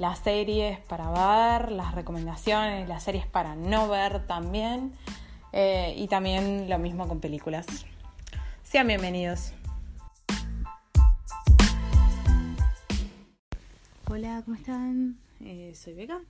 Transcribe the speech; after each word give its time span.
las 0.00 0.20
series 0.20 0.80
para 0.86 1.10
ver, 1.10 1.72
las 1.72 1.94
recomendaciones, 1.94 2.88
las 2.88 3.02
series 3.02 3.26
para 3.26 3.54
no 3.54 3.86
ver 3.86 4.26
también. 4.26 4.92
Eh, 5.52 5.94
y 5.94 6.08
también 6.08 6.70
lo 6.70 6.78
mismo 6.78 7.06
con 7.06 7.20
películas. 7.20 7.66
Sean 8.62 8.86
bienvenidos. 8.86 9.52
Hola, 14.08 14.40
¿cómo 14.42 14.56
están? 14.56 15.18
Eh, 15.40 15.74
soy 15.74 15.92
Beca. 15.92 16.22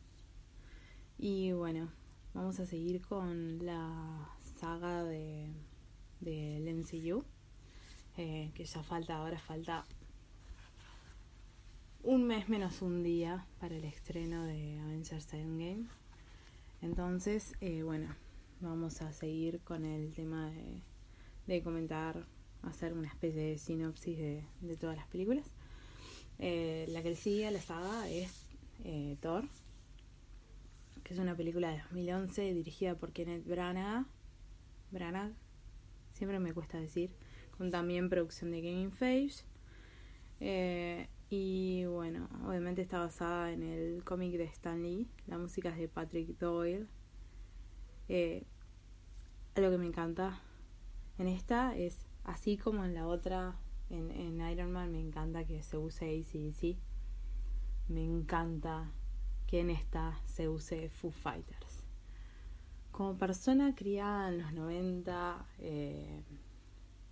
Y 1.16 1.52
bueno, 1.52 1.90
vamos 2.34 2.58
a 2.58 2.66
seguir 2.66 3.00
con 3.06 3.64
la 3.64 4.28
saga 4.58 5.04
de, 5.04 5.46
del 6.18 6.74
MCU. 6.74 7.24
Eh, 8.16 8.50
que 8.52 8.64
ya 8.64 8.82
falta, 8.82 9.14
ahora 9.14 9.38
falta 9.38 9.84
un 12.02 12.26
mes 12.26 12.48
menos 12.48 12.80
un 12.80 13.02
día 13.02 13.46
para 13.58 13.76
el 13.76 13.84
estreno 13.84 14.44
de 14.44 14.78
Avengers 14.78 15.32
Endgame. 15.34 15.86
Entonces, 16.80 17.54
eh, 17.60 17.82
bueno, 17.82 18.14
vamos 18.60 19.02
a 19.02 19.12
seguir 19.12 19.60
con 19.60 19.84
el 19.84 20.12
tema 20.14 20.50
de, 21.46 21.62
comentar, 21.62 22.24
hacer 22.62 22.94
una 22.94 23.08
especie 23.08 23.42
de 23.42 23.58
sinopsis 23.58 24.16
de, 24.18 24.76
todas 24.78 24.96
las 24.96 25.06
películas. 25.08 25.50
Eh, 26.38 26.86
la 26.88 27.02
que 27.02 27.14
sigue 27.16 27.50
la 27.50 27.60
saga 27.60 28.08
es 28.08 28.46
eh, 28.84 29.18
Thor, 29.20 29.44
que 31.04 31.12
es 31.12 31.20
una 31.20 31.36
película 31.36 31.70
de 31.70 31.82
2011 31.82 32.54
dirigida 32.54 32.94
por 32.94 33.12
Kenneth 33.12 33.46
Branagh. 33.46 34.06
Branagh, 34.90 35.32
siempre 36.14 36.38
me 36.38 36.54
cuesta 36.54 36.80
decir, 36.80 37.10
con 37.58 37.70
también 37.70 38.08
producción 38.08 38.52
de 38.52 38.62
Gaming 38.62 38.90
Feige. 38.90 39.44
Y 41.32 41.84
bueno, 41.84 42.28
obviamente 42.44 42.82
está 42.82 42.98
basada 42.98 43.52
en 43.52 43.62
el 43.62 44.02
cómic 44.02 44.36
de 44.36 44.44
Stan 44.44 44.82
Lee. 44.82 45.08
La 45.28 45.38
música 45.38 45.68
es 45.68 45.78
de 45.78 45.86
Patrick 45.86 46.36
Doyle. 46.38 46.88
Eh, 48.08 48.44
algo 49.54 49.70
que 49.70 49.78
me 49.78 49.86
encanta 49.86 50.40
en 51.18 51.28
esta 51.28 51.76
es, 51.76 52.04
así 52.24 52.56
como 52.56 52.84
en 52.84 52.94
la 52.94 53.06
otra, 53.06 53.54
en, 53.90 54.40
Iron 54.40 54.72
Man, 54.72 54.90
me 54.90 54.98
encanta 54.98 55.44
que 55.44 55.62
se 55.62 55.76
use 55.78 56.04
ACDC. 56.04 56.76
Me 57.86 58.02
encanta 58.02 58.90
que 59.46 59.60
en 59.60 59.70
esta 59.70 60.20
se 60.24 60.48
use 60.48 60.88
Foo 60.88 61.12
Fighters. 61.12 61.84
Como 62.90 63.16
persona 63.16 63.76
criada 63.76 64.30
en 64.30 64.38
los 64.38 64.52
90, 64.52 65.46
eh, 65.58 66.24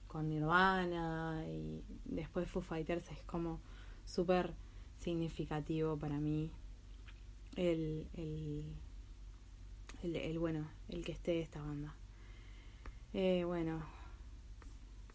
con 0.09 0.29
Nirvana 0.29 1.45
y 1.47 1.85
después 2.05 2.51
Foo 2.51 2.63
Fighters 2.63 3.09
es 3.13 3.23
como 3.23 3.61
súper 4.09 4.55
significativo 4.97 5.97
para 5.97 6.19
mí 6.19 6.51
el, 7.57 8.07
el, 8.15 8.65
el, 10.17 10.39
bueno, 10.39 10.67
el 10.89 11.05
que 11.05 11.13
esté 11.13 11.41
esta 11.41 11.61
banda. 11.61 11.95
Eh, 13.13 13.45
bueno, 13.45 13.85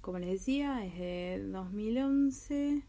como 0.02 0.20
les 0.20 0.30
decía, 0.30 0.86
es 0.86 0.98
de 0.98 1.44
2011. 1.52 2.84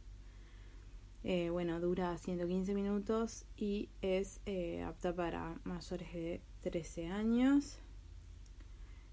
Eh, 1.26 1.48
bueno, 1.48 1.80
dura 1.80 2.18
115 2.18 2.74
minutos 2.74 3.46
y 3.56 3.88
es 4.02 4.40
eh, 4.44 4.82
apta 4.82 5.14
para 5.14 5.58
mayores 5.64 6.12
de 6.12 6.42
13 6.60 7.06
años. 7.08 7.78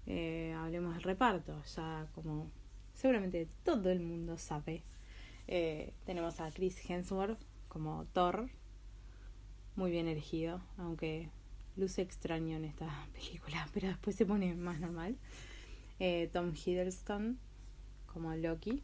hablemos 0.06 0.94
del 0.94 1.02
reparto, 1.04 1.62
ya 1.74 2.06
como 2.14 2.50
seguramente 2.92 3.48
todo 3.64 3.90
el 3.90 4.00
mundo 4.00 4.36
sabe 4.36 4.82
eh, 5.54 5.92
tenemos 6.06 6.40
a 6.40 6.50
Chris 6.50 6.78
Hemsworth 6.88 7.38
como 7.68 8.06
Thor, 8.14 8.48
muy 9.76 9.90
bien 9.90 10.08
elegido, 10.08 10.62
aunque 10.78 11.28
luce 11.76 12.00
extraño 12.00 12.56
en 12.56 12.64
esta 12.64 12.88
película, 13.12 13.68
pero 13.74 13.88
después 13.88 14.16
se 14.16 14.24
pone 14.24 14.54
más 14.54 14.80
normal. 14.80 15.18
Eh, 15.98 16.30
Tom 16.32 16.54
Hiddleston 16.54 17.38
como 18.06 18.34
Loki, 18.34 18.82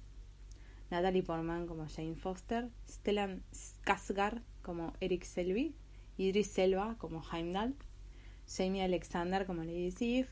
Natalie 0.91 1.23
Portman 1.23 1.67
como 1.67 1.89
Jane 1.89 2.17
Foster, 2.17 2.69
Stellan 2.87 3.43
Skarsgård 3.51 4.43
como 4.61 4.93
Eric 5.01 5.25
Selvig, 5.25 5.75
Idris 6.19 6.49
Selva 6.49 6.97
como 6.99 7.23
Heimdall, 7.33 7.77
Jamie 8.47 8.83
Alexander 8.83 9.47
como 9.47 9.65
Lady 9.65 9.91
Sif, 9.91 10.29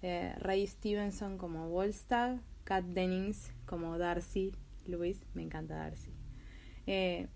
eh, 0.00 0.34
Ray 0.38 0.66
Stevenson 0.66 1.36
como 1.36 1.68
Volstagg, 1.68 2.40
Kat 2.64 2.84
Dennings 2.84 3.52
como 3.66 3.98
Darcy 3.98 4.54
Luis, 4.86 5.24
me 5.34 5.42
encanta 5.42 5.76
Darcy. 5.76 6.12
Eh, 6.86 7.28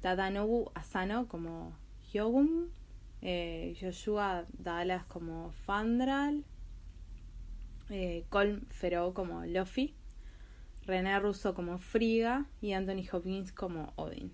Tadanobu 0.00 0.70
Asano 0.74 1.28
como 1.28 1.76
Hyogum, 2.12 2.68
eh, 3.22 3.76
Joshua 3.80 4.46
Dallas 4.52 5.04
como 5.04 5.50
Fandral, 5.50 6.44
eh, 7.90 8.24
Colm 8.28 8.66
Ferro 8.66 9.14
como 9.14 9.44
Luffy, 9.46 9.94
René 10.86 11.18
Russo 11.18 11.54
como 11.54 11.78
Friga 11.78 12.46
y 12.60 12.72
Anthony 12.72 13.04
Hopkins 13.10 13.52
como 13.52 13.92
Odin. 13.96 14.32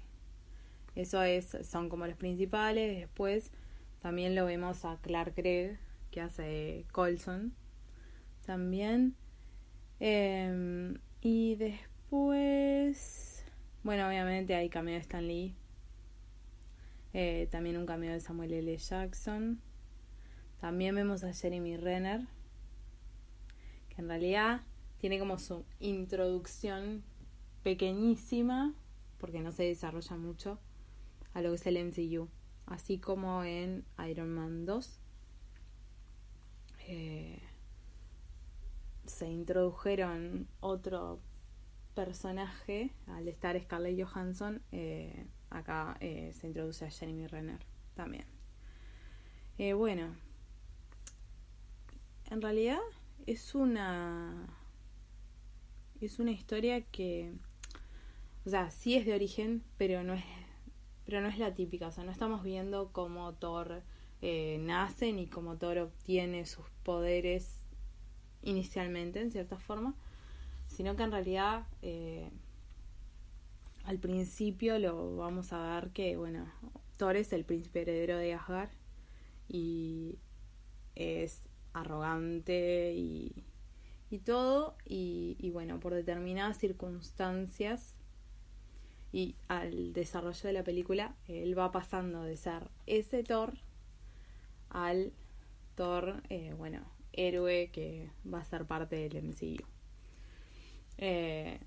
Eso 0.96 1.22
es, 1.22 1.56
son 1.62 1.88
como 1.88 2.06
los 2.06 2.16
principales. 2.16 2.98
Después 2.98 3.52
también 4.00 4.34
lo 4.34 4.46
vemos 4.46 4.84
a 4.84 4.98
Clark 5.00 5.34
Gregg 5.36 5.78
que 6.10 6.20
hace 6.20 6.84
Colson 6.92 7.54
también. 8.44 9.14
Em, 10.00 10.98
y 11.20 11.54
después 11.56 11.89
pues, 12.10 13.44
bueno, 13.84 14.08
obviamente 14.08 14.56
hay 14.56 14.68
cameo 14.68 14.94
de 14.94 15.00
Stan 15.00 15.26
Lee. 15.26 15.54
Eh, 17.12 17.48
también 17.50 17.76
un 17.76 17.86
cameo 17.86 18.12
de 18.12 18.20
Samuel 18.20 18.52
L. 18.52 18.76
Jackson. 18.76 19.60
También 20.60 20.94
vemos 20.96 21.24
a 21.24 21.32
Jeremy 21.32 21.76
Renner, 21.76 22.26
que 23.88 24.02
en 24.02 24.08
realidad 24.08 24.62
tiene 24.98 25.18
como 25.18 25.38
su 25.38 25.64
introducción 25.78 27.02
pequeñísima, 27.62 28.74
porque 29.18 29.40
no 29.40 29.52
se 29.52 29.62
desarrolla 29.62 30.16
mucho, 30.16 30.58
a 31.32 31.40
lo 31.40 31.50
que 31.50 31.54
es 31.54 31.66
el 31.66 31.78
MCU. 31.78 32.28
Así 32.66 32.98
como 32.98 33.44
en 33.44 33.84
Iron 34.08 34.34
Man 34.34 34.66
2. 34.66 34.98
Eh, 36.88 37.40
se 39.06 39.28
introdujeron 39.28 40.48
otro 40.60 41.20
personaje, 42.04 42.90
al 43.08 43.28
estar 43.28 43.60
Scarlett 43.60 44.02
Johansson, 44.02 44.62
eh, 44.72 45.26
acá 45.50 45.98
eh, 46.00 46.32
se 46.32 46.46
introduce 46.46 46.86
a 46.86 46.90
Jeremy 46.90 47.26
Renner 47.26 47.60
también. 47.94 48.24
Eh, 49.58 49.74
bueno, 49.74 50.14
en 52.30 52.40
realidad 52.40 52.78
es 53.26 53.54
una 53.54 54.46
es 56.00 56.18
una 56.18 56.30
historia 56.30 56.80
que 56.80 57.34
o 58.46 58.48
sea 58.48 58.70
sí 58.70 58.96
es 58.96 59.04
de 59.04 59.12
origen 59.12 59.62
pero 59.76 60.02
no 60.02 60.14
es 60.14 60.24
pero 61.04 61.20
no 61.20 61.28
es 61.28 61.36
la 61.36 61.52
típica 61.54 61.88
o 61.88 61.92
sea 61.92 62.04
no 62.04 62.10
estamos 62.10 62.42
viendo 62.42 62.90
cómo 62.92 63.34
Thor 63.34 63.82
nace 64.22 65.12
ni 65.12 65.26
cómo 65.26 65.58
Thor 65.58 65.76
obtiene 65.76 66.46
sus 66.46 66.64
poderes 66.82 67.60
inicialmente 68.42 69.20
en 69.20 69.30
cierta 69.30 69.58
forma 69.58 69.94
sino 70.80 70.96
que 70.96 71.02
en 71.02 71.12
realidad 71.12 71.66
eh, 71.82 72.30
al 73.84 73.98
principio 73.98 74.78
lo 74.78 75.14
vamos 75.14 75.52
a 75.52 75.74
ver 75.74 75.90
que, 75.90 76.16
bueno, 76.16 76.50
Thor 76.96 77.16
es 77.16 77.34
el 77.34 77.44
príncipe 77.44 77.82
heredero 77.82 78.16
de 78.16 78.32
Asgard 78.32 78.70
y 79.46 80.16
es 80.94 81.46
arrogante 81.74 82.94
y, 82.96 83.44
y 84.10 84.20
todo, 84.20 84.74
y, 84.86 85.36
y 85.38 85.50
bueno, 85.50 85.80
por 85.80 85.92
determinadas 85.92 86.56
circunstancias 86.56 87.94
y 89.12 89.34
al 89.48 89.92
desarrollo 89.92 90.46
de 90.48 90.54
la 90.54 90.64
película, 90.64 91.14
él 91.28 91.58
va 91.58 91.72
pasando 91.72 92.22
de 92.22 92.38
ser 92.38 92.70
ese 92.86 93.22
Thor 93.22 93.52
al 94.70 95.12
Thor, 95.74 96.22
eh, 96.30 96.54
bueno, 96.56 96.80
héroe 97.12 97.68
que 97.70 98.08
va 98.24 98.38
a 98.38 98.44
ser 98.44 98.64
parte 98.64 98.96
del 98.96 99.22
MCU. 99.22 99.69
Eh, 101.02 101.58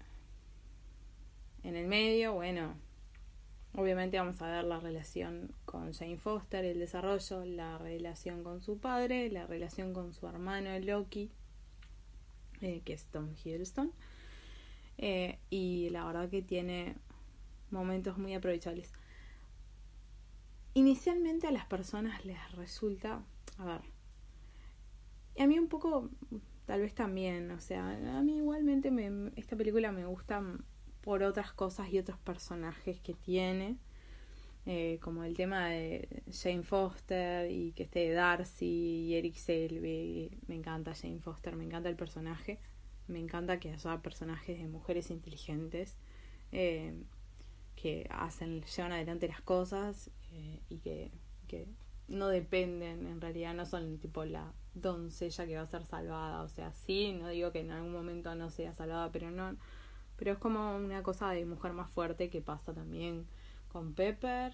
en 1.64 1.76
el 1.76 1.88
medio, 1.88 2.34
bueno, 2.34 2.76
obviamente 3.74 4.20
vamos 4.20 4.40
a 4.44 4.48
ver 4.50 4.64
la 4.64 4.80
relación 4.80 5.52
con 5.66 5.92
Jane 5.92 6.18
Foster, 6.18 6.64
el 6.64 6.78
desarrollo, 6.78 7.44
la 7.44 7.80
relación 7.80 8.44
con 8.44 8.62
su 8.62 8.78
padre, 8.78 9.30
la 9.32 9.48
relación 9.48 9.92
con 9.92 10.14
su 10.14 10.28
hermano 10.28 10.78
Loki, 10.80 11.32
eh, 12.62 12.82
que 12.86 12.94
es 12.94 13.06
Tom 13.08 13.34
Hiddleston. 13.44 13.92
y 15.50 15.90
la 15.90 16.06
verdad 16.06 16.30
que 16.30 16.44
tiene 16.44 16.96
momentos 17.72 18.20
muy 18.20 18.36
aprovechables. 18.36 18.94
Inicialmente 20.76 21.48
a 21.48 21.52
las 21.52 21.66
personas 21.66 22.24
les 22.24 22.52
resulta, 22.54 23.24
a 23.58 23.66
ver, 23.66 23.82
a 25.40 25.48
mí 25.48 25.58
un 25.58 25.68
poco, 25.68 26.10
tal 26.66 26.82
vez 26.82 26.94
también, 26.94 27.52
o 27.52 27.60
sea, 27.60 27.90
a 27.90 28.22
mí 28.22 28.38
igualmente 28.38 28.92
me, 28.92 29.32
esta 29.36 29.56
película 29.56 29.92
me 29.92 30.06
gusta 30.06 30.42
por 31.02 31.24
otras 31.24 31.52
cosas 31.54 31.92
y 31.92 32.00
otros 32.00 32.18
personajes 32.20 33.00
que 33.02 33.14
tiene, 33.14 33.78
eh, 34.66 34.98
como 35.02 35.24
el 35.24 35.36
tema 35.36 35.68
de 35.68 36.24
Jane 36.32 36.64
Foster 36.64 37.52
y 37.52 37.74
que 37.74 37.84
esté 37.84 38.12
Darcy 38.12 38.66
y 38.66 39.16
Eric 39.16 39.36
Selby, 39.36 40.38
me 40.48 40.56
encanta 40.56 40.96
Jane 40.96 41.20
Foster, 41.20 41.56
me 41.56 41.66
encanta 41.66 41.90
el 41.90 41.96
personaje, 41.96 42.60
me 43.08 43.20
encanta 43.20 43.60
que 43.60 43.72
haya 43.72 44.02
personajes 44.02 44.58
de 44.58 44.68
mujeres 44.68 45.12
inteligentes. 45.12 45.98
Eh, 46.52 46.94
que 47.76 48.08
hacen, 48.10 48.62
llevan 48.62 48.92
adelante 48.92 49.28
las 49.28 49.42
cosas 49.42 50.10
eh, 50.32 50.62
y 50.70 50.78
que, 50.78 51.12
que 51.48 51.68
no 52.08 52.28
dependen, 52.28 53.08
en 53.08 53.22
realidad 53.22 53.54
no 53.54 53.66
son 53.66 53.98
tipo 53.98 54.26
la 54.26 54.54
doncella 54.74 55.46
que 55.46 55.56
va 55.56 55.62
a 55.62 55.68
ser 55.68 55.86
salvada, 55.86 56.42
o 56.42 56.48
sea, 56.48 56.74
sí, 56.74 57.14
no 57.14 57.30
digo 57.30 57.52
que 57.52 57.62
en 57.62 57.72
algún 57.72 57.94
momento 57.94 58.36
no 58.36 58.50
sea 58.50 58.74
salvada, 58.74 59.12
pero 59.12 59.32
no, 59.32 59.56
pero 60.18 60.34
es 60.34 60.38
como 60.38 60.76
una 60.76 61.04
cosa 61.04 61.30
de 61.32 61.46
mujer 61.46 61.74
más 61.74 61.90
fuerte 61.90 62.30
que 62.30 62.42
pasa 62.42 62.74
también 62.74 63.28
con 63.72 63.94
Pepper, 63.94 64.54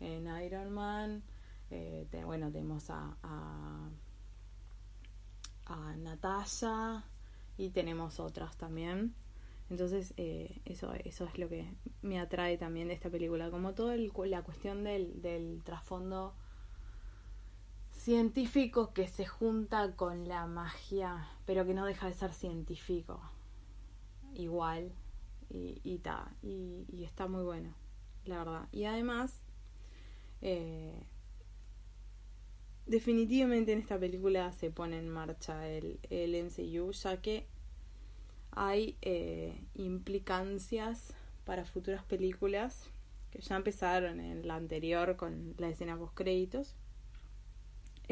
en 0.00 0.26
Iron 0.44 0.72
Man, 0.72 1.22
eh, 1.70 2.06
bueno, 2.24 2.50
tenemos 2.50 2.90
a, 2.90 3.16
a, 3.22 3.88
a 5.66 5.96
Natasha 5.96 7.04
y 7.56 7.70
tenemos 7.70 8.18
otras 8.18 8.56
también. 8.56 9.14
Entonces, 9.68 10.14
eh, 10.16 10.60
eso, 10.64 10.92
eso 11.04 11.26
es 11.26 11.38
lo 11.38 11.48
que 11.48 11.72
me 12.02 12.18
atrae 12.18 12.58
también 12.58 12.88
de 12.88 12.94
esta 12.94 13.08
película. 13.08 13.50
Como 13.50 13.72
toda 13.74 13.96
la 13.96 14.42
cuestión 14.42 14.82
del, 14.82 15.22
del 15.22 15.62
trasfondo 15.62 16.34
científico 18.00 18.94
que 18.94 19.08
se 19.08 19.26
junta 19.26 19.94
con 19.94 20.26
la 20.26 20.46
magia, 20.46 21.28
pero 21.44 21.66
que 21.66 21.74
no 21.74 21.84
deja 21.84 22.06
de 22.06 22.14
ser 22.14 22.32
científico. 22.32 23.20
Igual. 24.34 24.92
Y, 25.50 25.80
y, 25.84 26.00
y, 26.42 26.86
y 26.88 27.04
está 27.04 27.26
muy 27.26 27.42
bueno, 27.42 27.74
la 28.24 28.38
verdad. 28.38 28.68
Y 28.72 28.84
además, 28.84 29.42
eh, 30.40 31.02
definitivamente 32.86 33.72
en 33.72 33.80
esta 33.80 33.98
película 33.98 34.52
se 34.52 34.70
pone 34.70 34.98
en 34.98 35.10
marcha 35.10 35.68
el, 35.68 36.00
el 36.08 36.34
MCU, 36.36 36.92
ya 36.92 37.20
que 37.20 37.48
hay 38.52 38.96
eh, 39.02 39.62
implicancias 39.74 41.12
para 41.44 41.66
futuras 41.66 42.04
películas 42.04 42.88
que 43.30 43.40
ya 43.40 43.56
empezaron 43.56 44.20
en 44.20 44.46
la 44.48 44.54
anterior 44.54 45.16
con 45.16 45.54
la 45.58 45.68
escena 45.68 45.98
post 45.98 46.14
créditos. 46.14 46.76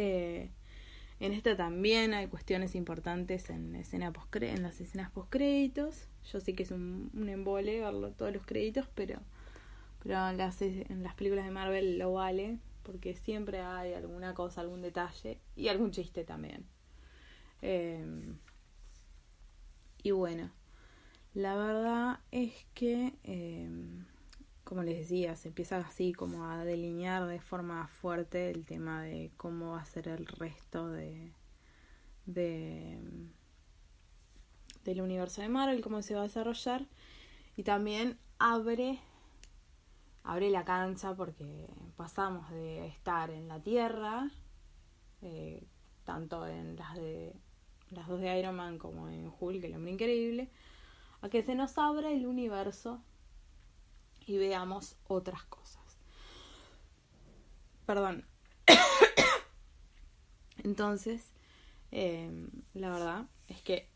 Eh, 0.00 0.48
en 1.18 1.32
esta 1.32 1.56
también 1.56 2.14
hay 2.14 2.28
cuestiones 2.28 2.76
importantes 2.76 3.50
en, 3.50 3.74
escena 3.74 4.12
post 4.12 4.36
en 4.36 4.62
las 4.62 4.80
escenas 4.80 5.10
post 5.10 5.28
créditos. 5.28 6.06
Yo 6.32 6.38
sé 6.38 6.54
que 6.54 6.62
es 6.62 6.70
un, 6.70 7.10
un 7.14 7.28
embole 7.28 7.80
verlo 7.80 8.12
todos 8.12 8.32
los 8.32 8.46
créditos, 8.46 8.86
pero, 8.94 9.18
pero 10.00 10.28
en, 10.28 10.36
las, 10.36 10.62
en 10.62 11.02
las 11.02 11.14
películas 11.16 11.44
de 11.44 11.50
Marvel 11.50 11.98
lo 11.98 12.12
vale 12.12 12.58
porque 12.84 13.16
siempre 13.16 13.58
hay 13.58 13.92
alguna 13.94 14.34
cosa, 14.34 14.60
algún 14.60 14.82
detalle 14.82 15.40
y 15.56 15.66
algún 15.66 15.90
chiste 15.90 16.22
también. 16.22 16.64
Eh, 17.60 18.32
y 20.04 20.12
bueno, 20.12 20.52
la 21.34 21.56
verdad 21.56 22.20
es 22.30 22.52
que, 22.74 23.14
em, 23.24 24.04
como 24.68 24.82
les 24.82 24.98
decía, 24.98 25.34
se 25.34 25.48
empieza 25.48 25.78
así 25.78 26.12
como 26.12 26.44
a 26.44 26.62
delinear 26.62 27.26
de 27.26 27.40
forma 27.40 27.88
fuerte 27.88 28.50
el 28.50 28.66
tema 28.66 29.02
de 29.02 29.32
cómo 29.38 29.70
va 29.70 29.80
a 29.80 29.86
ser 29.86 30.08
el 30.08 30.26
resto 30.26 30.88
de, 30.88 31.32
de 32.26 32.98
del 34.84 35.00
universo 35.00 35.40
de 35.40 35.48
Marvel, 35.48 35.80
cómo 35.80 36.02
se 36.02 36.14
va 36.14 36.20
a 36.20 36.24
desarrollar. 36.24 36.86
Y 37.56 37.62
también 37.62 38.18
abre 38.38 38.98
abre 40.22 40.50
la 40.50 40.66
cancha 40.66 41.14
porque 41.14 41.66
pasamos 41.96 42.50
de 42.50 42.88
estar 42.88 43.30
en 43.30 43.48
la 43.48 43.60
Tierra 43.62 44.30
eh, 45.22 45.66
tanto 46.04 46.46
en 46.46 46.76
las 46.76 46.94
de 46.94 47.34
las 47.88 48.06
dos 48.06 48.20
de 48.20 48.38
Iron 48.38 48.56
Man 48.56 48.76
como 48.76 49.08
en 49.08 49.32
Hulk, 49.40 49.64
el 49.64 49.76
hombre 49.76 49.92
increíble, 49.92 50.50
a 51.22 51.30
que 51.30 51.42
se 51.42 51.54
nos 51.54 51.78
abra 51.78 52.10
el 52.10 52.26
universo 52.26 53.02
y 54.28 54.38
veamos 54.38 54.96
otras 55.06 55.44
cosas. 55.44 55.82
Perdón. 57.86 58.26
Entonces, 60.62 61.32
em, 61.90 62.50
la 62.74 62.90
verdad 62.90 63.26
es 63.48 63.62
que 63.62 63.88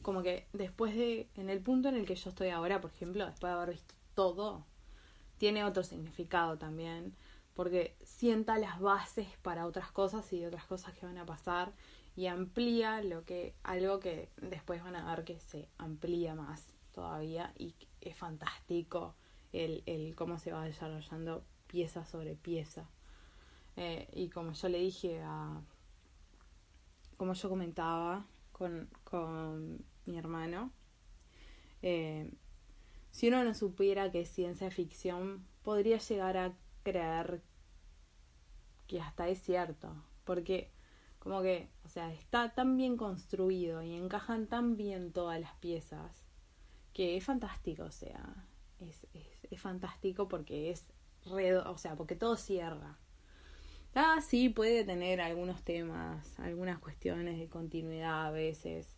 como 0.00 0.22
que 0.22 0.46
después 0.52 0.94
de, 0.94 1.28
en 1.34 1.48
el 1.48 1.60
punto 1.60 1.88
en 1.88 1.96
el 1.96 2.06
que 2.06 2.14
yo 2.14 2.30
estoy 2.30 2.48
ahora, 2.50 2.80
por 2.80 2.90
ejemplo, 2.90 3.24
después 3.26 3.50
de 3.50 3.56
haber 3.56 3.70
visto 3.70 3.94
todo, 4.14 4.66
tiene 5.38 5.64
otro 5.64 5.82
significado 5.82 6.58
también, 6.58 7.14
porque 7.54 7.96
sienta 8.02 8.58
las 8.58 8.80
bases 8.80 9.28
para 9.42 9.66
otras 9.66 9.90
cosas 9.90 10.30
y 10.32 10.44
otras 10.44 10.64
cosas 10.64 10.94
que 10.94 11.06
van 11.06 11.18
a 11.18 11.26
pasar 11.26 11.72
y 12.16 12.26
amplía 12.26 13.02
lo 13.02 13.24
que 13.24 13.54
algo 13.62 13.98
que 14.00 14.30
después 14.36 14.82
van 14.82 14.96
a 14.96 15.14
ver 15.14 15.24
que 15.24 15.40
se 15.40 15.68
amplía 15.78 16.34
más 16.34 16.66
todavía 16.92 17.52
y 17.58 17.74
es 18.04 18.16
fantástico 18.16 19.14
el, 19.52 19.82
el 19.86 20.14
cómo 20.14 20.38
se 20.38 20.52
va 20.52 20.64
desarrollando 20.64 21.44
pieza 21.66 22.04
sobre 22.04 22.34
pieza. 22.34 22.88
Eh, 23.76 24.08
y 24.12 24.28
como 24.28 24.52
yo 24.52 24.68
le 24.68 24.78
dije 24.78 25.20
a 25.22 25.60
como 27.16 27.32
yo 27.34 27.48
comentaba 27.48 28.24
con, 28.52 28.88
con 29.02 29.84
mi 30.06 30.16
hermano 30.16 30.70
eh, 31.82 32.30
si 33.10 33.28
uno 33.28 33.42
no 33.42 33.54
supiera 33.54 34.12
que 34.12 34.20
es 34.20 34.30
ciencia 34.30 34.70
ficción 34.70 35.44
podría 35.62 35.98
llegar 35.98 36.36
a 36.36 36.54
creer 36.84 37.42
que 38.86 39.00
hasta 39.00 39.28
es 39.28 39.42
cierto 39.42 39.92
porque 40.24 40.70
como 41.24 41.40
que, 41.40 41.70
o 41.86 41.88
sea, 41.88 42.12
está 42.12 42.52
tan 42.54 42.76
bien 42.76 42.98
construido 42.98 43.82
y 43.82 43.94
encajan 43.94 44.46
tan 44.46 44.76
bien 44.76 45.10
todas 45.10 45.40
las 45.40 45.54
piezas 45.54 46.23
que 46.94 47.16
es 47.16 47.24
fantástico, 47.24 47.84
o 47.84 47.90
sea, 47.90 48.46
es, 48.80 49.06
es, 49.50 49.60
fantástico 49.60 50.28
porque 50.28 50.70
es 50.70 50.86
redo, 51.26 51.70
o 51.70 51.76
sea, 51.76 51.96
porque 51.96 52.16
todo 52.16 52.36
cierra. 52.36 52.98
Ah, 53.94 54.20
sí, 54.20 54.48
puede 54.48 54.84
tener 54.84 55.20
algunos 55.20 55.62
temas, 55.62 56.38
algunas 56.40 56.78
cuestiones 56.78 57.38
de 57.38 57.48
continuidad 57.48 58.26
a 58.26 58.30
veces, 58.30 58.96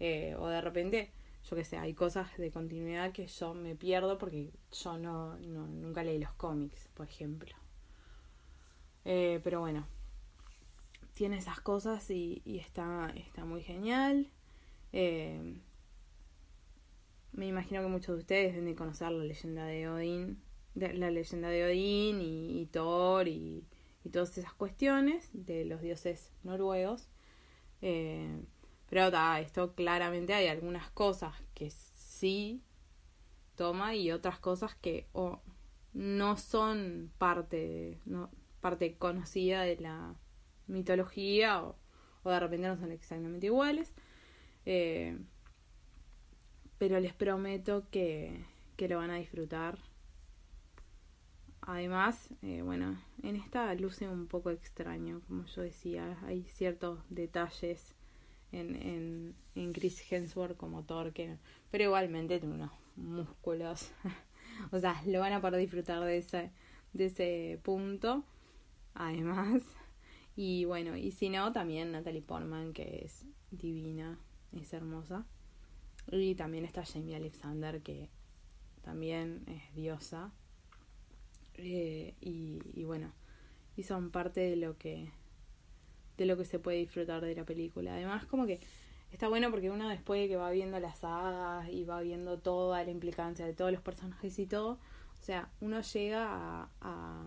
eh, 0.00 0.34
o 0.38 0.48
de 0.48 0.60
repente, 0.60 1.12
yo 1.48 1.56
que 1.56 1.64
sé, 1.64 1.78
hay 1.78 1.94
cosas 1.94 2.36
de 2.36 2.50
continuidad 2.50 3.12
que 3.12 3.26
yo 3.26 3.54
me 3.54 3.74
pierdo 3.76 4.18
porque 4.18 4.50
yo 4.72 4.98
no, 4.98 5.38
no 5.38 5.66
nunca 5.66 6.02
leí 6.02 6.18
los 6.18 6.32
cómics, 6.34 6.88
por 6.94 7.08
ejemplo. 7.08 7.54
Eh, 9.04 9.40
pero 9.44 9.60
bueno, 9.60 9.86
tiene 11.14 11.38
esas 11.38 11.60
cosas 11.60 12.10
y, 12.10 12.42
está, 12.46 13.12
está 13.16 13.44
muy 13.44 13.62
genial. 13.62 14.30
Eh, 14.92 15.58
me 17.34 17.46
imagino 17.46 17.82
que 17.82 17.88
muchos 17.88 18.14
de 18.14 18.20
ustedes 18.20 18.54
deben 18.54 18.74
conocer 18.74 19.10
la 19.10 19.24
leyenda 19.24 19.66
de 19.66 19.88
Odín, 19.88 20.42
de, 20.74 20.94
la 20.94 21.10
leyenda 21.10 21.48
de 21.48 21.64
Odín 21.64 22.20
y, 22.20 22.66
Thor 22.66 23.28
y, 23.28 23.64
todas 24.12 24.36
esas 24.38 24.52
cuestiones 24.52 25.30
de 25.32 25.64
los 25.64 25.80
dioses 25.80 26.32
noruegos. 26.44 27.08
Eh, 27.82 28.42
pero 28.88 29.10
esto 29.38 29.74
claramente 29.74 30.34
hay 30.34 30.46
algunas 30.46 30.90
cosas 30.90 31.34
que 31.54 31.70
sí 31.70 32.62
toma 33.56 33.94
y 33.96 34.12
otras 34.12 34.38
cosas 34.38 34.74
que 34.76 35.08
o 35.12 35.40
no 35.94 36.36
son 36.36 37.10
parte, 37.18 38.00
no, 38.04 38.30
parte 38.60 38.96
conocida 38.96 39.62
de 39.62 39.76
la 39.76 40.14
mitología 40.66 41.62
o, 41.62 41.76
de 42.24 42.40
repente 42.40 42.68
no 42.68 42.76
son 42.76 42.92
exactamente 42.92 43.46
iguales. 43.46 43.92
Eh, 44.66 45.18
pero 46.78 47.00
les 47.00 47.14
prometo 47.14 47.88
que, 47.90 48.44
que 48.76 48.88
lo 48.88 48.98
van 48.98 49.10
a 49.10 49.16
disfrutar. 49.16 49.78
Además, 51.60 52.28
eh, 52.42 52.62
bueno, 52.62 53.00
en 53.22 53.36
esta 53.36 53.72
luce 53.74 54.08
un 54.08 54.26
poco 54.26 54.50
extraño, 54.50 55.22
como 55.26 55.46
yo 55.46 55.62
decía, 55.62 56.18
hay 56.26 56.42
ciertos 56.44 57.00
detalles 57.08 57.94
en, 58.52 58.76
en, 58.76 59.34
en 59.54 59.72
Chris 59.72 60.00
Hemsworth 60.12 60.56
como 60.56 60.84
Thor, 60.84 61.12
que, 61.12 61.38
pero 61.70 61.84
igualmente 61.84 62.38
tiene 62.38 62.54
unos 62.54 62.72
músculos. 62.96 63.92
o 64.72 64.78
sea, 64.78 65.02
lo 65.06 65.20
van 65.20 65.32
a 65.32 65.40
poder 65.40 65.60
disfrutar 65.60 66.02
de 66.04 66.18
ese, 66.18 66.50
de 66.92 67.06
ese 67.06 67.60
punto. 67.62 68.24
Además. 68.94 69.62
Y 70.36 70.64
bueno, 70.64 70.96
y 70.96 71.12
si 71.12 71.28
no, 71.30 71.52
también 71.52 71.92
Natalie 71.92 72.22
Portman, 72.22 72.72
que 72.72 73.02
es 73.04 73.24
divina, 73.50 74.18
es 74.52 74.72
hermosa. 74.72 75.26
Y 76.10 76.34
también 76.34 76.64
está 76.64 76.84
Jamie 76.84 77.16
Alexander, 77.16 77.82
que 77.82 78.08
también 78.82 79.44
es 79.46 79.74
diosa. 79.74 80.32
Eh, 81.54 82.14
y, 82.20 82.60
y 82.74 82.84
bueno, 82.84 83.12
y 83.76 83.84
son 83.84 84.10
parte 84.10 84.40
de 84.40 84.56
lo 84.56 84.76
que 84.76 85.10
de 86.16 86.26
lo 86.26 86.36
que 86.36 86.44
se 86.44 86.58
puede 86.58 86.78
disfrutar 86.78 87.24
de 87.24 87.34
la 87.34 87.44
película. 87.44 87.94
Además, 87.94 88.24
como 88.26 88.46
que 88.46 88.60
está 89.10 89.28
bueno 89.28 89.50
porque 89.50 89.70
uno 89.70 89.88
después 89.88 90.20
de 90.20 90.28
que 90.28 90.36
va 90.36 90.50
viendo 90.50 90.78
las 90.80 90.98
sagas 90.98 91.68
y 91.68 91.84
va 91.84 92.00
viendo 92.00 92.38
toda 92.38 92.84
la 92.84 92.90
implicancia 92.90 93.46
de 93.46 93.52
todos 93.52 93.72
los 93.72 93.80
personajes 93.80 94.38
y 94.38 94.46
todo, 94.46 94.72
o 94.72 95.24
sea, 95.24 95.50
uno 95.60 95.80
llega 95.80 96.68
a, 96.80 97.26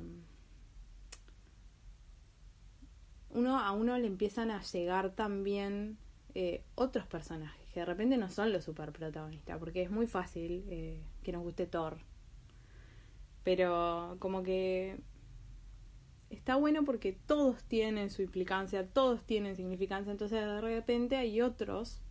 uno 3.31 3.60
a 3.60 3.72
uno 3.72 3.98
le 3.98 4.07
empiezan 4.07 4.51
a 4.51 4.62
llegar 4.62 5.12
también 5.12 5.98
eh, 6.36 6.63
otros 6.75 7.05
personajes 7.07 7.66
de 7.79 7.86
repente 7.86 8.17
no 8.17 8.29
son 8.29 8.51
los 8.51 8.63
super 8.63 8.91
protagonistas, 8.91 9.57
porque 9.57 9.81
es 9.84 9.91
muy 9.91 10.07
fácil 10.07 10.65
eh, 10.69 11.01
que 11.24 11.31
nos 11.31 11.43
guste 11.43 11.67
Thor. 11.67 11.98
Pero 13.43 14.17
como 14.19 14.43
que 14.43 14.98
está 16.29 16.55
bueno 16.55 16.84
porque 16.84 17.13
todos 17.13 17.63
tienen 17.63 18.10
su 18.10 18.22
implicancia, 18.22 18.88
todos 18.88 19.24
tienen 19.25 19.55
significancia, 19.55 20.12
entonces 20.12 20.39
de 20.39 20.62
repente 20.62 21.15
hay 21.15 21.41
otros 21.41 22.01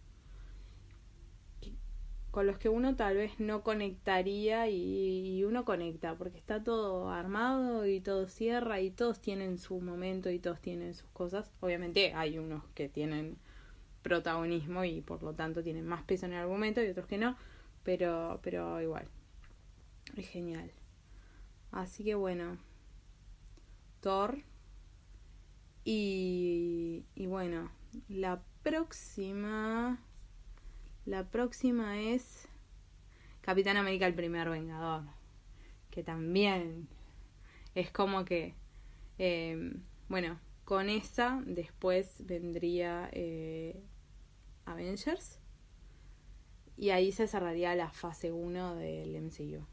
con 2.37 2.47
los 2.47 2.59
que 2.59 2.69
uno 2.69 2.97
tal 2.97 3.17
vez 3.17 3.41
no 3.41 3.63
conectaría 3.63 4.69
y, 4.69 5.43
uno 5.45 5.65
conecta 5.65 6.17
porque 6.17 6.37
está 6.37 6.63
todo 6.63 7.09
armado 7.09 7.87
y 7.87 8.01
todo 8.01 8.29
cierra 8.29 8.79
y 8.83 8.91
todos 8.91 9.21
tienen 9.21 9.57
su 9.57 9.81
momento 9.81 10.31
y 10.31 10.39
todos 10.39 10.61
tienen 10.61 10.93
sus 10.93 11.09
cosas. 11.11 11.51
Obviamente 11.61 12.13
hay 12.13 12.39
unos 12.39 12.63
que 12.75 12.91
tienen 12.91 13.39
protagonismo 14.07 14.85
y 14.85 15.01
por 15.01 15.25
lo 15.25 15.35
tanto 15.35 15.65
tienen 15.65 15.85
más 15.85 16.05
peso 16.05 16.27
en 16.27 16.33
el 16.33 16.39
argumento 16.39 16.81
y 16.81 16.87
otros 16.87 17.07
que 17.09 17.19
no, 17.19 17.37
pero, 17.83 18.39
pero 18.41 18.81
igual. 18.81 19.09
Es 20.17 20.29
genial. 20.29 20.71
Así 21.73 22.05
que 22.05 22.15
bueno, 22.15 22.57
Thor. 24.01 24.39
Y, 25.85 27.05
y 27.17 27.27
bueno, 27.27 27.69
la 28.09 28.41
próxima. 28.63 30.01
La 31.05 31.25
próxima 31.29 32.01
es 32.01 32.49
Capitán 33.41 33.77
América 33.77 34.07
el 34.07 34.15
primer 34.15 34.49
Vengador. 34.51 35.03
Que 35.91 36.05
también 36.05 36.87
es 37.75 37.91
como 37.91 38.25
que. 38.25 38.55
Em, 39.19 39.83
bueno, 40.09 40.39
con 40.67 40.89
esa 40.91 41.41
después 41.47 42.17
vendría 42.27 43.09
eh, 43.13 43.81
Avengers. 44.67 45.39
Y 46.77 46.91
ahí 46.91 47.11
se 47.11 47.27
cerraría 47.27 47.75
la 47.75 47.91
fase 47.91 48.33
1 48.33 48.75
del 48.77 49.21
MCU. 49.23 49.65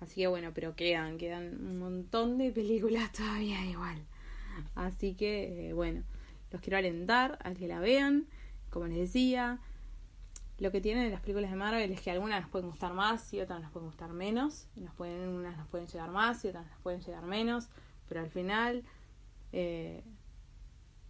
Así 0.00 0.22
que 0.22 0.28
bueno, 0.28 0.52
pero 0.54 0.74
quedan, 0.76 1.18
quedan 1.18 1.66
un 1.66 1.78
montón 1.78 2.38
de 2.38 2.50
películas 2.52 3.12
todavía 3.16 3.64
igual. 3.66 3.98
Así 4.74 5.14
que 5.14 5.68
eh, 5.68 5.72
bueno, 5.72 6.04
los 6.50 6.60
quiero 6.60 6.78
alentar 6.78 7.38
a 7.42 7.52
que 7.54 7.68
la 7.68 7.80
vean. 7.80 8.26
Como 8.70 8.86
les 8.86 8.98
decía, 8.98 9.58
lo 10.58 10.70
que 10.70 10.80
tienen 10.80 11.10
las 11.10 11.20
películas 11.20 11.50
de 11.50 11.56
Marvel 11.56 11.90
es 11.90 12.00
que 12.00 12.10
algunas 12.10 12.42
nos 12.42 12.50
pueden 12.50 12.68
gustar 12.68 12.92
más 12.92 13.32
y 13.34 13.40
otras 13.40 13.60
nos 13.60 13.70
pueden 13.72 13.88
gustar 13.88 14.12
menos. 14.12 14.68
Nos 14.76 14.94
pueden, 14.94 15.28
unas 15.28 15.56
nos 15.56 15.66
pueden 15.68 15.86
llegar 15.86 16.10
más 16.10 16.44
y 16.44 16.48
otras 16.48 16.66
nos 16.66 16.78
pueden 16.80 17.00
llegar 17.00 17.24
menos. 17.24 17.68
Pero 18.08 18.20
al 18.20 18.30
final, 18.30 18.84
eh, 19.52 20.04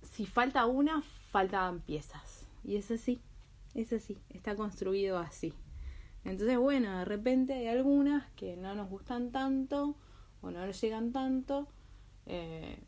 si 0.03 0.27
falta 0.27 0.67
una, 0.67 1.03
faltan 1.31 1.81
piezas. 1.81 2.39
Y 2.62 2.76
es 2.76 2.90
así, 2.90 3.21
es 3.75 3.93
así, 3.93 4.19
está 4.29 4.57
construido 4.57 5.19
así. 5.19 5.55
Entonces, 6.25 6.59
bueno, 6.59 6.99
de 6.99 7.05
repente 7.05 7.55
hay 7.55 7.69
algunas 7.69 8.31
que 8.33 8.57
no 8.57 8.75
nos 8.75 8.90
gustan 8.90 9.33
tanto 9.33 9.97
o 10.43 10.50
no 10.50 10.67
nos 10.67 10.81
llegan 10.81 11.12
tanto, 11.12 11.69
eh, 12.26 12.79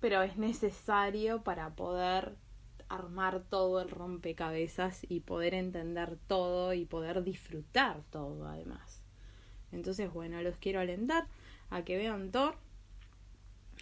pero 0.00 0.22
es 0.22 0.36
necesario 0.36 1.42
para 1.42 1.74
poder 1.74 2.36
armar 2.88 3.42
todo 3.42 3.82
el 3.82 3.90
rompecabezas 3.90 5.04
y 5.08 5.20
poder 5.20 5.54
entender 5.54 6.18
todo 6.26 6.72
y 6.72 6.84
poder 6.86 7.22
disfrutar 7.22 8.02
todo 8.10 8.46
además. 8.46 9.02
Entonces, 9.72 10.12
bueno, 10.12 10.40
los 10.42 10.56
quiero 10.56 10.80
alentar 10.80 11.26
a 11.70 11.82
que 11.82 11.96
vean 11.96 12.30
Thor. 12.30 12.56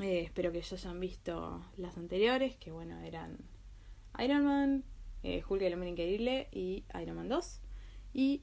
Eh, 0.00 0.20
espero 0.20 0.52
que 0.52 0.60
ya 0.60 0.76
hayan 0.76 1.00
visto 1.00 1.64
las 1.76 1.96
anteriores, 1.96 2.56
que 2.56 2.72
bueno, 2.72 2.98
eran 3.00 3.38
Iron 4.18 4.44
Man, 4.44 4.84
eh, 5.22 5.42
Hulk 5.48 5.62
el 5.62 5.74
hombre 5.74 5.90
increíble 5.90 6.48
y 6.52 6.84
Iron 7.00 7.16
Man 7.16 7.28
2. 7.28 7.60
Y 8.14 8.42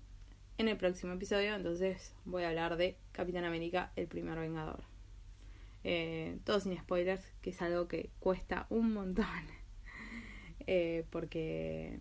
en 0.58 0.68
el 0.68 0.78
próximo 0.78 1.14
episodio, 1.14 1.56
entonces, 1.56 2.14
voy 2.26 2.44
a 2.44 2.50
hablar 2.50 2.78
de 2.78 2.98
Capitán 3.12 3.46
América, 3.46 3.92
el 3.96 4.08
primer 4.08 4.38
Vengador. 4.38 4.84
Eh, 5.84 6.38
todo 6.46 6.60
sin 6.60 6.78
spoilers, 6.78 7.24
que 7.42 7.50
es 7.50 7.62
algo 7.62 7.88
que 7.88 8.10
cuesta 8.20 8.68
un 8.70 8.94
montón. 8.94 9.26
Eh, 10.66 11.06
porque 11.10 12.00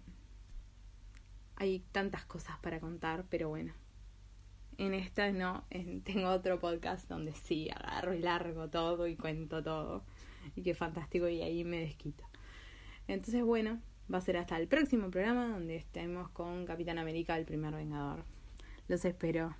hay 1.56 1.80
tantas 1.90 2.24
cosas 2.24 2.56
para 2.60 2.78
contar, 2.78 3.24
pero 3.28 3.48
bueno. 3.48 3.72
En 4.78 4.94
esta 4.94 5.32
no, 5.32 5.64
tengo 6.04 6.28
otro 6.28 6.60
podcast 6.60 7.08
donde 7.08 7.32
sí 7.32 7.70
agarro 7.70 8.14
y 8.14 8.20
largo 8.20 8.70
todo 8.70 9.08
y 9.08 9.16
cuento 9.16 9.64
todo. 9.64 10.04
Y 10.54 10.62
qué 10.62 10.76
fantástico, 10.76 11.28
y 11.28 11.42
ahí 11.42 11.64
me 11.64 11.80
desquito. 11.80 12.22
Entonces, 13.08 13.44
bueno, 13.44 13.80
va 14.12 14.18
a 14.18 14.20
ser 14.20 14.36
hasta 14.36 14.56
el 14.56 14.68
próximo 14.68 15.10
programa 15.10 15.48
donde 15.48 15.76
estemos 15.76 16.28
con 16.30 16.64
Capitán 16.64 16.98
América, 16.98 17.36
el 17.36 17.44
primer 17.44 17.74
Vengador. 17.74 18.24
Los 18.88 19.04
espero. 19.04 19.54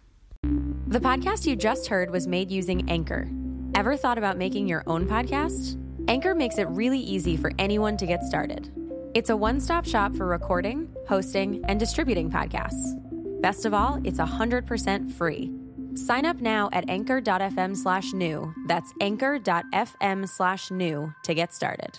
The 0.88 1.00
podcast 1.00 1.46
you 1.46 1.56
just 1.56 1.86
heard 1.86 2.10
was 2.10 2.26
made 2.26 2.50
using 2.50 2.88
Anchor. 2.90 3.28
Ever 3.74 3.96
thought 3.96 4.18
about 4.18 4.36
making 4.36 4.66
your 4.66 4.82
own 4.86 5.06
podcast? 5.06 5.78
Anchor 6.08 6.34
makes 6.34 6.58
it 6.58 6.68
really 6.68 6.98
easy 6.98 7.36
for 7.36 7.50
anyone 7.58 7.96
to 7.96 8.06
get 8.06 8.22
started. 8.24 8.70
It's 9.14 9.30
a 9.30 9.36
one 9.36 9.60
stop 9.60 9.86
shop 9.86 10.14
for 10.14 10.26
recording, 10.26 10.88
hosting, 11.08 11.64
and 11.66 11.78
distributing 11.78 12.30
podcasts. 12.30 12.98
Best 13.40 13.64
of 13.64 13.74
all, 13.74 14.00
it's 14.04 14.18
100% 14.18 15.12
free. 15.12 15.52
Sign 15.94 16.24
up 16.24 16.40
now 16.40 16.68
at 16.72 16.88
anchor.fm 16.88 17.76
slash 17.76 18.12
new. 18.12 18.52
That's 18.66 18.92
anchor.fm 19.00 20.28
slash 20.28 20.70
new 20.70 21.12
to 21.24 21.34
get 21.34 21.52
started. 21.52 21.98